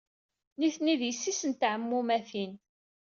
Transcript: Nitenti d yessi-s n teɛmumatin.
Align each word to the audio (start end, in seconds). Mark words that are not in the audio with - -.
Nitenti 0.59 0.95
d 0.99 1.01
yessi-s 1.05 1.41
n 1.49 1.51
teɛmumatin. 1.59 2.53